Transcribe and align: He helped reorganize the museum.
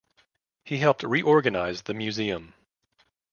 He 0.63 0.79
helped 0.79 1.03
reorganize 1.03 1.83
the 1.83 1.93
museum. 1.93 2.55